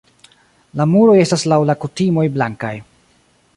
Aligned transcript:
La 0.79 0.87
muroj 0.93 1.17
estas 1.25 1.45
laŭ 1.53 1.61
la 1.71 1.77
kutimoj 1.85 2.27
blankaj. 2.39 2.75